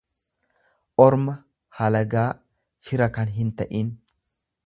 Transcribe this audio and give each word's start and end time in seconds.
orma, 1.05 1.35
halagaa, 1.81 2.25
fira 2.87 3.09
kan 3.19 3.35
hinta'in. 3.39 3.93